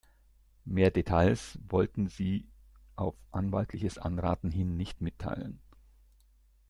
[0.65, 2.47] Mehr Details wollten sie
[2.95, 5.61] auf anwaltliches Anraten hin nicht mitteilen.